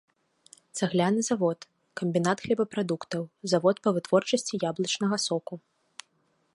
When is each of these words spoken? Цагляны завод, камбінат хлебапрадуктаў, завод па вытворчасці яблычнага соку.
Цагляны 0.79 1.21
завод, 1.29 1.59
камбінат 2.01 2.37
хлебапрадуктаў, 2.45 3.23
завод 3.55 3.75
па 3.85 3.89
вытворчасці 3.99 4.63
яблычнага 4.73 5.15
соку. 5.27 5.55